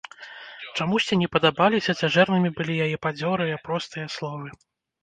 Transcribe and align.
Чамусьці 0.79 1.17
не 1.23 1.27
падабаліся, 1.35 1.91
цяжэрнымі 2.01 2.53
былі 2.61 2.73
яе 2.87 2.97
бадзёрыя, 3.05 3.65
простыя 3.71 4.07
словы. 4.17 4.49